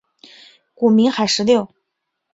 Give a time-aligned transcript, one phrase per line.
[0.73, 1.71] 古名海石榴。